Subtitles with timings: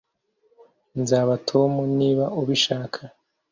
[1.01, 2.99] Nzabaza Tom niba ubishaka